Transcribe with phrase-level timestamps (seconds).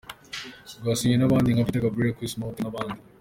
[0.79, 2.97] Rwasinywe n'abandi nka Peter Gabriel, Chris Martin, n'abandi.